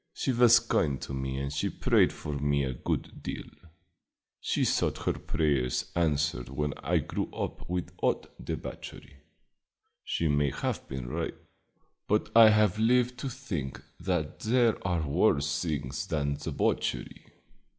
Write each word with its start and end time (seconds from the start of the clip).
She 0.15 0.31
was 0.31 0.59
kind 0.59 0.99
to 1.03 1.13
me 1.13 1.37
and 1.37 1.53
she 1.53 1.69
prayed 1.69 2.11
for 2.11 2.33
me 2.33 2.63
a 2.63 2.73
good 2.73 3.21
deal. 3.21 3.45
She 4.39 4.65
thought 4.65 5.03
her 5.05 5.13
prayers 5.13 5.91
answered 5.95 6.49
when 6.49 6.73
I 6.79 6.97
grew 6.97 7.29
up 7.31 7.69
without 7.69 8.33
debauchery. 8.43 9.17
She 10.03 10.27
may 10.27 10.49
have 10.49 10.87
been 10.87 11.07
right; 11.07 11.35
but 12.07 12.31
I 12.35 12.49
have 12.49 12.79
lived 12.79 13.19
to 13.19 13.29
think 13.29 13.79
that 13.99 14.39
there 14.39 14.75
are 14.87 15.07
worse 15.07 15.61
things 15.61 16.07
than 16.07 16.33
debauchery." 16.33 17.23